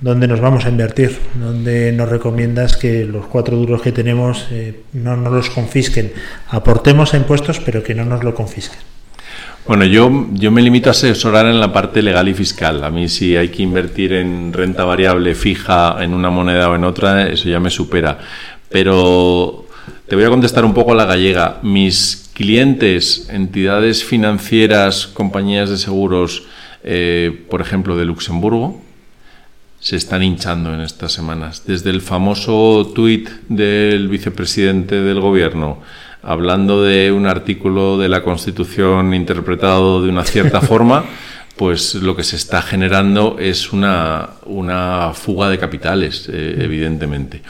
[0.00, 1.16] ¿Dónde nos vamos a invertir?
[1.34, 6.12] ¿Dónde nos recomiendas que los cuatro duros que tenemos eh, no nos los confisquen?
[6.48, 8.80] Aportemos a impuestos, pero que no nos lo confisquen.
[9.64, 12.82] Bueno, yo, yo me limito a asesorar en la parte legal y fiscal.
[12.82, 16.82] A mí si hay que invertir en renta variable fija en una moneda o en
[16.82, 18.18] otra, eso ya me supera.
[18.68, 19.66] Pero
[20.08, 21.60] te voy a contestar un poco a la gallega.
[21.62, 26.42] Mis clientes, entidades financieras, compañías de seguros,
[26.82, 28.82] eh, por ejemplo, de Luxemburgo,
[29.78, 31.62] se están hinchando en estas semanas.
[31.66, 35.78] Desde el famoso tuit del vicepresidente del gobierno,
[36.22, 41.04] hablando de un artículo de la Constitución interpretado de una cierta forma,
[41.56, 47.42] pues lo que se está generando es una, una fuga de capitales, eh, evidentemente.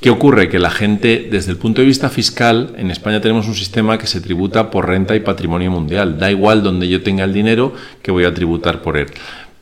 [0.00, 0.50] ¿Qué ocurre?
[0.50, 4.06] Que la gente, desde el punto de vista fiscal, en España tenemos un sistema que
[4.06, 6.18] se tributa por renta y patrimonio mundial.
[6.18, 9.06] Da igual donde yo tenga el dinero que voy a tributar por él.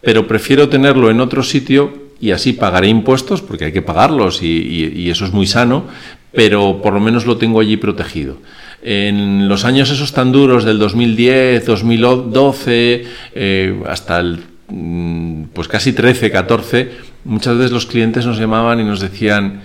[0.00, 5.08] Pero prefiero tenerlo en otro sitio y así pagaré impuestos, porque hay que pagarlos y,
[5.10, 5.86] eso es muy sano,
[6.32, 8.38] pero por lo menos lo tengo allí protegido.
[8.82, 15.92] En los años esos tan duros del 2010, 2012, eh, hasta el mm, pues casi
[15.92, 16.90] 13, 14,
[17.24, 19.62] muchas veces los clientes nos llamaban y nos decían,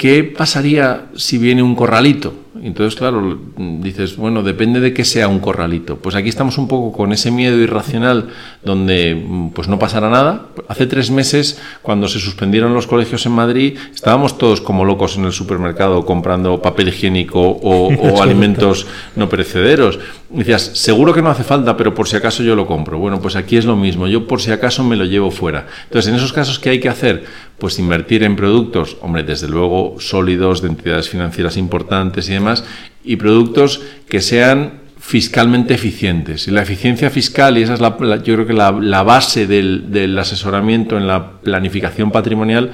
[0.00, 2.32] ¿qué pasaría si viene un corralito?
[2.62, 5.96] Entonces, claro, dices, bueno, depende de que sea un corralito.
[5.96, 8.28] Pues aquí estamos un poco con ese miedo irracional
[8.64, 10.46] donde pues no pasará nada.
[10.68, 15.24] Hace tres meses, cuando se suspendieron los colegios en Madrid, estábamos todos como locos en
[15.24, 18.86] el supermercado comprando papel higiénico o, alimentos
[19.16, 19.98] no perecederos.
[20.28, 22.98] decías, seguro que no hace falta, pero por si acaso yo lo compro.
[22.98, 24.06] Bueno, pues aquí es lo mismo.
[24.06, 25.66] Yo por si acaso me lo llevo fuera.
[25.84, 27.24] Entonces, en esos casos, ¿qué hay que hacer?
[27.58, 32.64] Pues invertir en productos, hombre, desde luego sólidos, de entidades financieras importantes y demás
[33.04, 36.46] y productos que sean fiscalmente eficientes.
[36.46, 40.96] Y la eficiencia fiscal, y esa es la, yo creo que la, base del asesoramiento
[40.96, 42.72] en la planificación patrimonial,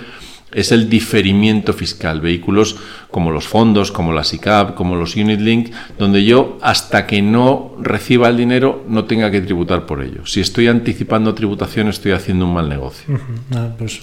[0.52, 2.20] es el diferimiento fiscal.
[2.20, 2.76] Vehículos
[3.10, 7.74] como los fondos, como la SICAP, como los Unit Link, donde yo hasta que no
[7.80, 10.26] reciba el dinero no tenga que tributar por ello.
[10.26, 13.18] Si estoy anticipando tributación estoy haciendo un mal negocio.
[13.54, 14.00] Ah, pues,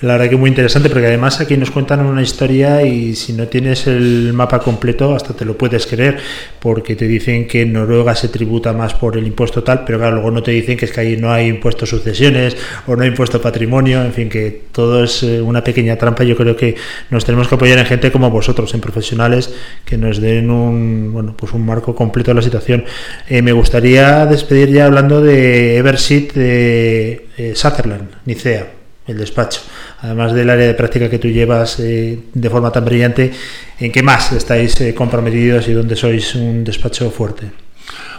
[0.00, 3.46] la verdad que muy interesante porque además aquí nos cuentan una historia y si no
[3.48, 6.18] tienes el mapa completo hasta te lo puedes creer
[6.60, 10.16] porque te dicen que en Noruega se tributa más por el impuesto tal, pero claro,
[10.16, 13.08] luego no te dicen que es que ahí no hay impuesto sucesiones o no hay
[13.08, 16.24] impuesto patrimonio, en fin, que todo es eh, una pequeña trampa.
[16.24, 16.74] Yo creo que
[17.10, 19.52] nos tenemos que apoyar en gente como vosotros, en profesionales
[19.84, 22.84] que nos den un, bueno, pues un marco completo de la situación.
[23.28, 28.66] Eh, me gustaría despedir ya hablando de Everseed de eh, Sutherland, Nicea,
[29.06, 29.60] el despacho.
[30.00, 33.32] Además del área de práctica que tú llevas eh, de forma tan brillante,
[33.78, 37.65] ¿en qué más estáis comprometidos y dónde sois un despacho fuerte?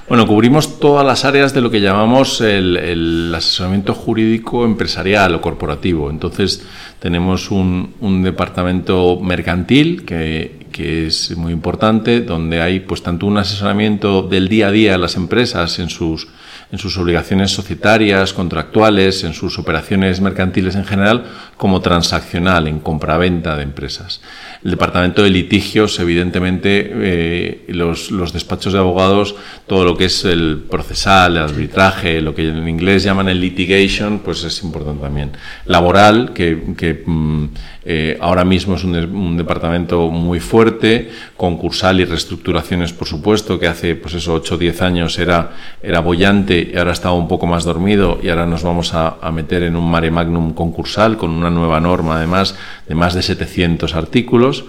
[0.08, 6.10] Bueno, cubrimos todas las áreas de lo que llamamos el, asesoramiento jurídico empresarial o corporativo.
[6.10, 6.66] Entonces,
[7.00, 14.48] tenemos un, departamento mercantil que, es muy importante, donde hay pues tanto un asesoramiento del
[14.48, 16.28] día a día de las empresas en sus
[16.72, 21.24] en sus obligaciones societarias, contractuales, en sus operaciones mercantiles en general,
[21.56, 24.22] como transaccional, en compraventa de empresas.
[24.64, 30.26] El departamento de litigios, evidentemente, eh, los, los, despachos de abogados, todo lo que es
[30.26, 35.32] el procesal, el arbitraje, lo que en inglés llaman el litigation, pues es importante también.
[35.66, 37.46] Laboral, que, que mm,
[37.90, 43.96] eh, ahora mismo es un, departamento muy fuerte, concursal y reestructuraciones, por supuesto, que hace,
[43.96, 45.52] pues eso, 8 o 10 años era,
[45.82, 49.64] era bollante y ahora estaba un poco más dormido y ahora nos vamos a, meter
[49.64, 52.56] en un mare magnum concursal con una nueva norma, además,
[52.88, 54.66] de más de 700 artículos.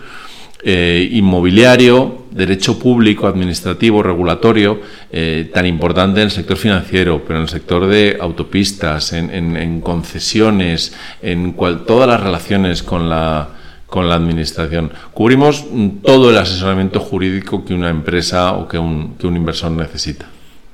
[0.65, 4.81] Eh, inmobiliario, derecho público, administrativo, regulatorio,
[5.13, 10.95] eh, tan importante en el sector financiero, pero en el sector de autopistas, en, concesiones,
[11.23, 11.55] en
[11.87, 13.51] todas las relaciones con la,
[13.87, 14.91] con la administración.
[15.15, 15.65] Cubrimos
[16.03, 20.27] todo el asesoramiento jurídico que una empresa o que un inversor necesita.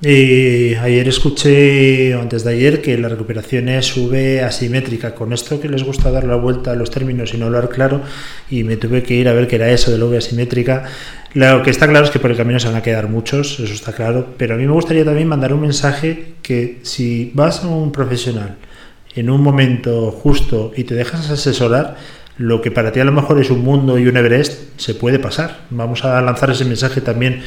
[0.07, 5.15] Y ayer escuché, o antes de ayer, que la recuperación es sube asimétrica.
[5.15, 8.03] Con esto que les gusta dar la vuelta a los términos y no hablar claro,
[8.51, 10.85] y me tuve que ir a ver qué era eso de V asimétrica.
[11.33, 13.73] Lo que está claro es que por el camino se van a quedar muchos, eso
[13.73, 14.35] está claro.
[14.37, 18.57] Pero a mí me gustaría también mandar un mensaje que si vas a un profesional
[19.17, 21.97] en un momento justo y te dejas asesorar,
[22.37, 25.19] lo que para ti a lo mejor es un mundo y un Everest se puede
[25.19, 25.61] pasar.
[25.71, 27.43] Vamos a lanzar ese mensaje también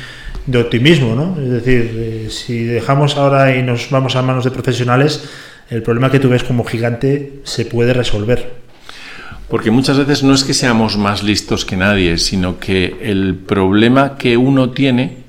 [0.47, 1.39] de optimismo, ¿no?
[1.39, 5.29] Es decir, eh, si dejamos ahora y nos vamos a manos de profesionales,
[5.69, 8.53] el problema que tú ves como gigante se puede resolver.
[9.49, 14.17] Porque muchas veces no es que seamos más listos que nadie, sino que el problema
[14.17, 15.26] que uno tiene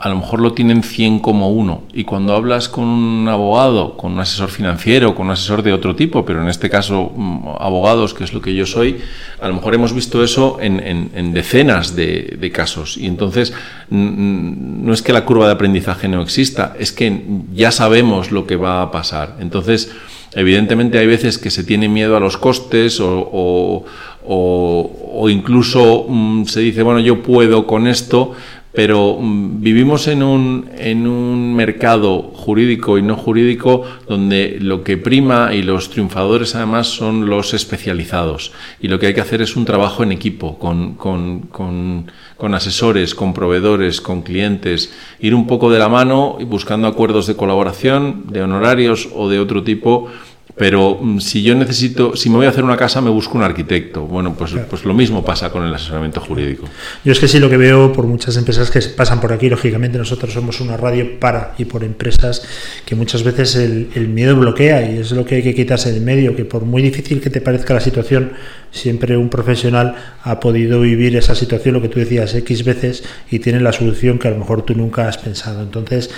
[0.00, 1.82] a lo mejor lo tienen 100 como uno.
[1.92, 5.94] Y cuando hablas con un abogado, con un asesor financiero, con un asesor de otro
[5.94, 8.98] tipo, pero en este caso mm, abogados, que es lo que yo soy,
[9.42, 12.96] a lo mejor hemos visto eso en, decenas de, casos.
[12.96, 13.52] Y entonces
[13.90, 18.56] no es que la curva de aprendizaje no exista, es que ya sabemos lo que
[18.56, 19.36] va a pasar.
[19.38, 19.92] Entonces,
[20.34, 23.84] evidentemente hay veces que se tiene miedo a los costes o,
[24.24, 28.32] o incluso mm, se dice, bueno, yo puedo con esto,
[28.72, 34.96] pero mm, vivimos en un, en un mercado jurídico y no jurídico donde lo que
[34.96, 38.52] prima y los triunfadores además son los especializados.
[38.80, 42.54] Y lo que hay que hacer es un trabajo en equipo, con, con, con, con
[42.54, 47.36] asesores, con proveedores, con clientes, ir un poco de la mano y buscando acuerdos de
[47.36, 50.08] colaboración, de honorarios o de otro tipo
[50.56, 53.44] Pero mm, si yo necesito, si me voy a hacer una casa, me busco un
[53.44, 54.02] arquitecto.
[54.02, 56.66] Bueno, pues, pues lo mismo pasa con el asesoramiento jurídico.
[57.04, 59.98] Yo es que sí lo que veo por muchas empresas que pasan por aquí, lógicamente
[59.98, 62.42] nosotros somos una radio para y por empresas
[62.84, 66.02] que muchas veces el, el miedo bloquea y es lo que hay que quitarse del
[66.02, 68.32] medio, que por muy difícil que te parezca la situación,
[68.70, 73.38] siempre un profesional ha podido vivir esa situación, lo que tú decías, X veces y
[73.38, 75.62] tiene la solución que a lo mejor tú nunca has pensado.
[75.62, 76.10] Entonces,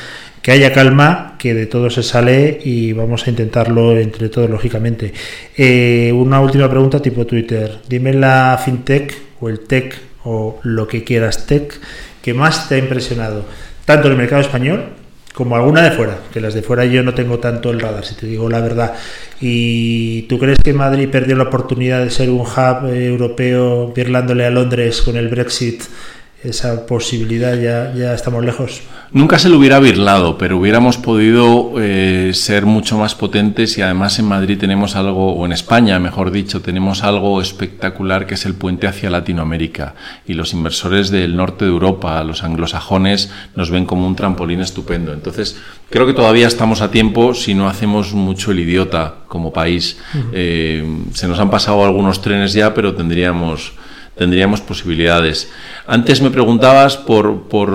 [0.43, 5.13] que haya calma, que de todo se sale y vamos a intentarlo entre todos, lógicamente.
[5.57, 7.79] Eh, una última pregunta tipo Twitter.
[7.89, 11.81] Dime la fintech o el tech o lo que quieras tech
[12.23, 13.45] que más te ha impresionado,
[13.85, 15.02] tanto en el mercado español
[15.33, 18.15] como alguna de fuera, que las de fuera yo no tengo tanto el radar, si
[18.15, 18.95] te digo la verdad.
[19.41, 24.45] ¿Y tú crees que Madrid perdió la oportunidad de ser un hub eh, europeo, birlándole
[24.45, 25.83] a Londres con el Brexit?
[26.45, 28.83] Esa posibilidad ya, ya estamos lejos.
[29.13, 34.19] Nunca se lo hubiera birlado, pero hubiéramos podido eh, ser mucho más potentes y además
[34.19, 38.55] en Madrid tenemos algo, o en España mejor dicho, tenemos algo espectacular que es el
[38.55, 39.95] puente hacia Latinoamérica
[40.27, 45.13] y los inversores del norte de Europa, los anglosajones, nos ven como un trampolín estupendo.
[45.13, 45.59] Entonces,
[45.91, 49.99] creo que todavía estamos a tiempo si no hacemos mucho el idiota como país.
[50.33, 53.75] eh, se nos han pasado algunos trenes ya, pero tendríamos
[54.17, 55.51] tendríamos posibilidades.
[55.87, 57.71] Antes me preguntabas por, por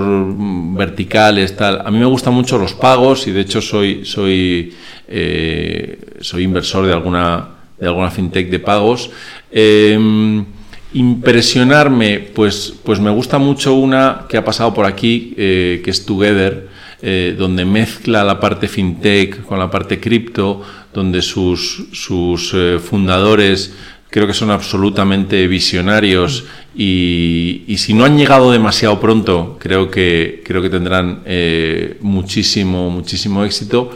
[0.75, 1.81] verticales, tal.
[1.85, 4.73] A mí me gustan mucho los pagos y de hecho soy, soy,
[5.07, 9.09] eh, soy inversor de alguna, de alguna fintech de pagos.
[9.51, 10.43] Eh,
[10.93, 16.05] impresionarme, pues, pues me gusta mucho una que ha pasado por aquí, eh, que es
[16.05, 16.69] Together,
[17.01, 20.61] eh, donde mezcla la parte fintech con la parte cripto,
[20.93, 23.75] donde sus, sus fundadores
[24.09, 26.45] creo que son absolutamente visionarios
[26.75, 32.89] y, y, si no han llegado demasiado pronto, creo que, creo que tendrán eh, muchísimo,
[32.89, 33.91] muchísimo éxito.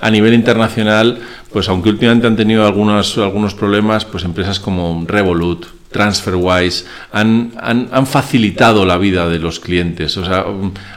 [0.00, 1.20] A nivel internacional,
[1.52, 7.88] pues aunque últimamente han tenido algunos, algunos problemas, pues empresas como Revolut, TransferWise han, han,
[7.92, 10.16] han, facilitado la vida de los clientes.
[10.16, 10.44] O sea,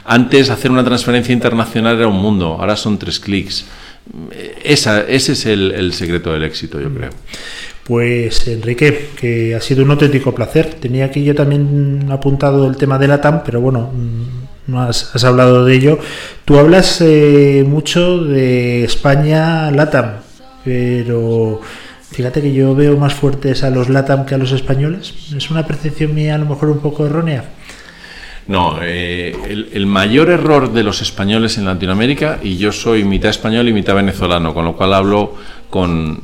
[0.04, 3.64] antes hacer una transferencia internacional era un mundo, ahora son tres clics.
[4.64, 7.10] Esa, ese es el, el secreto del éxito, yo creo.
[7.88, 10.74] Pues Enrique, que ha sido un auténtico placer.
[10.74, 13.90] Tenía aquí yo también apuntado el tema de la TAM, pero bueno,
[14.66, 15.98] no has, has hablado de ello.
[16.44, 20.16] Tú hablas eh, mucho de España LATAM,
[20.64, 21.62] pero
[22.10, 25.32] fíjate que yo veo más fuertes a los LATAM que a los españoles.
[25.34, 27.44] ¿Es una percepción mía a lo mejor un poco errónea?
[28.46, 33.68] No, eh, el, mayor error de los españoles en Latinoamérica, y yo soy mitad español
[33.68, 35.34] y mitad venezolano, con lo cual hablo
[35.68, 36.22] con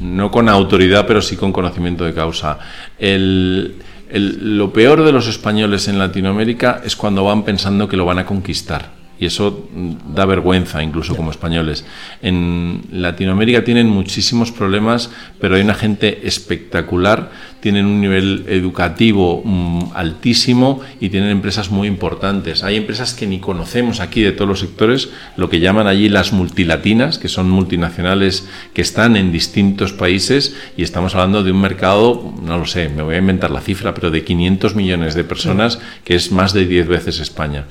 [0.00, 2.58] no con autoridad, pero sí con conocimiento de causa.
[2.98, 3.76] El,
[4.10, 8.18] el, lo peor de los españoles en Latinoamérica es cuando van pensando que lo van
[8.18, 9.05] a conquistar.
[9.18, 9.68] Y eso
[10.14, 11.84] da vergüenza, incluso como españoles.
[12.22, 15.10] En Latinoamérica tienen muchísimos problemas,
[15.40, 21.88] pero hay una gente espectacular, tienen un nivel educativo mmm, altísimo y tienen empresas muy
[21.88, 22.62] importantes.
[22.62, 26.32] Hay empresas que ni conocemos aquí de todos los sectores, lo que llaman allí las
[26.32, 32.34] multilatinas, que son multinacionales que están en distintos países y estamos hablando de un mercado,
[32.42, 35.78] no lo sé, me voy a inventar la cifra, pero de 500 millones de personas,
[36.04, 37.64] que es más de 10 veces España.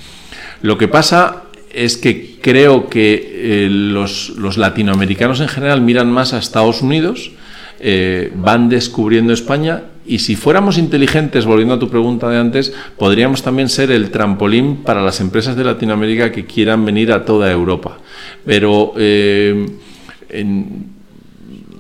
[0.62, 6.34] Lo que pasa es que creo que eh, los, los, latinoamericanos en general miran más
[6.34, 7.32] a Estados Unidos,
[7.80, 13.42] eh, van descubriendo España y si fuéramos inteligentes, volviendo a tu pregunta de antes, podríamos
[13.42, 17.98] también ser el trampolín para las empresas de Latinoamérica que quieran venir a toda Europa.
[18.46, 19.66] Pero eh,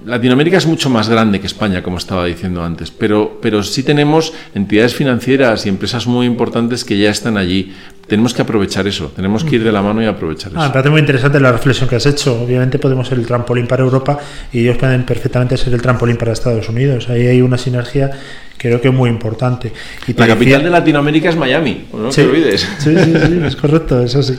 [0.06, 4.34] Latinoamérica es mucho más grande que España, como estaba diciendo antes, pero, pero sí tenemos
[4.54, 7.74] entidades financieras y empresas muy importantes que ya están allí.
[8.08, 10.68] Tenemos que aprovechar eso, tenemos que ir de la mano y aprovechar ah, eso.
[10.68, 12.40] Me parece muy interesante la reflexión que has hecho.
[12.42, 14.20] Obviamente podemos ser el trampolín para Europa
[14.54, 17.10] y ellos pueden perfectamente ser el trampolín para Estados Unidos.
[17.10, 18.12] Ahí hay una sinergia
[18.58, 19.72] creo que muy importante.
[20.08, 20.60] Y la capital decía...
[20.60, 22.68] de Latinoamérica es Miami, no sí, te olvides.
[22.80, 24.38] Sí, sí, sí, es correcto, eso sí.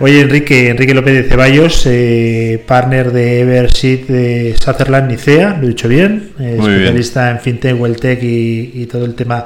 [0.00, 5.68] Oye, Enrique, Enrique López de Ceballos, eh, partner de Everseed de Sutherland Nicea, lo he
[5.68, 7.36] dicho bien, eh, especialista bien.
[7.36, 9.44] en FinTech, WellTech y, y todo el tema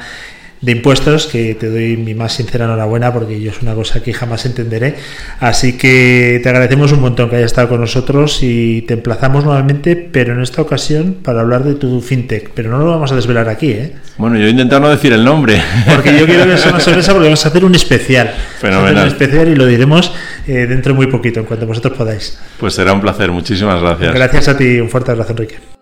[0.64, 4.12] de impuestos, que te doy mi más sincera enhorabuena porque yo es una cosa que
[4.14, 4.96] jamás entenderé.
[5.40, 9.94] Así que te agradecemos un montón que hayas estado con nosotros y te emplazamos nuevamente,
[9.96, 12.50] pero en esta ocasión para hablar de tu fintech.
[12.54, 13.92] Pero no lo vamos a desvelar aquí, ¿eh?
[14.16, 15.60] Bueno, yo he intentado no decir el nombre.
[15.94, 18.32] Porque yo quiero que sea una sorpresa porque vamos a hacer un especial.
[18.58, 19.04] Fenomenal.
[19.04, 20.12] Un especial y lo diremos
[20.46, 22.38] eh, dentro de muy poquito, en cuanto vosotros podáis.
[22.58, 24.14] Pues será un placer, muchísimas gracias.
[24.14, 25.73] Gracias a ti, un fuerte abrazo, Enrique.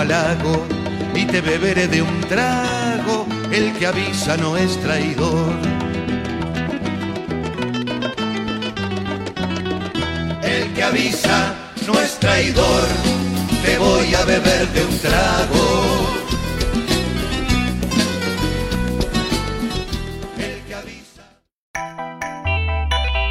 [0.00, 0.66] Halago
[1.14, 3.26] y te beberé de un trago.
[3.50, 5.78] El que avisa no es traidor.
[10.78, 11.56] que avisa
[11.88, 12.84] no es traidor,
[13.64, 16.06] te voy a beber de un trago.
[20.38, 21.24] El que avisa.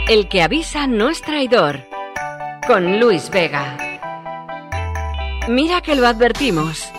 [0.09, 1.85] El que avisa no es traidor.
[2.67, 3.86] Con Luis Vega.
[5.47, 6.89] Mira que lo advertimos.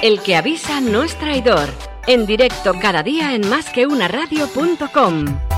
[0.00, 1.68] El que avisa no es traidor.
[2.06, 5.49] En directo cada día en másqueunaradio.com.